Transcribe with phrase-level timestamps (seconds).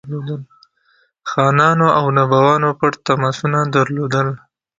[1.29, 4.27] خانانو او نوابانو پټ تماسونه درلودل.